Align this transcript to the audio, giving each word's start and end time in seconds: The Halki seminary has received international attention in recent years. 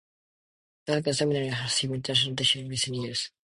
The 0.87 0.93
Halki 0.93 1.13
seminary 1.13 1.49
has 1.49 1.61
received 1.61 1.93
international 1.93 2.31
attention 2.33 2.61
in 2.63 2.69
recent 2.69 2.95
years. 2.97 3.29